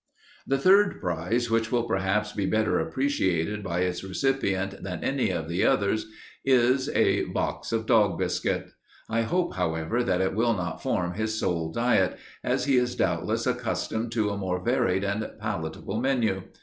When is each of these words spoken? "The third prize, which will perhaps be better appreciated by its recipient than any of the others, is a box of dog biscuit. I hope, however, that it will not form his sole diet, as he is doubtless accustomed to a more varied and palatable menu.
"The 0.47 0.57
third 0.57 0.99
prize, 0.99 1.51
which 1.51 1.71
will 1.71 1.83
perhaps 1.83 2.31
be 2.31 2.47
better 2.47 2.79
appreciated 2.79 3.61
by 3.61 3.81
its 3.81 4.03
recipient 4.03 4.81
than 4.81 5.03
any 5.03 5.29
of 5.29 5.47
the 5.47 5.63
others, 5.63 6.07
is 6.43 6.89
a 6.95 7.25
box 7.25 7.71
of 7.71 7.85
dog 7.85 8.17
biscuit. 8.17 8.71
I 9.11 9.21
hope, 9.21 9.53
however, 9.57 10.01
that 10.03 10.19
it 10.21 10.33
will 10.33 10.55
not 10.55 10.81
form 10.81 11.13
his 11.13 11.39
sole 11.39 11.71
diet, 11.71 12.17
as 12.43 12.65
he 12.65 12.77
is 12.77 12.95
doubtless 12.95 13.45
accustomed 13.45 14.11
to 14.13 14.31
a 14.31 14.37
more 14.39 14.63
varied 14.65 15.03
and 15.03 15.33
palatable 15.39 16.01
menu. 16.01 16.45